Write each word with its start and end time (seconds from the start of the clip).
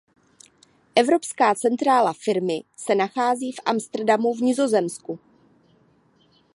Evropská 0.95 1.55
centrála 1.55 2.13
firmy 2.19 2.61
se 2.77 2.95
nachází 2.95 3.51
v 3.51 3.59
Amsterdamu 3.65 4.33
v 4.35 4.41
Nizozemsku. 4.41 5.19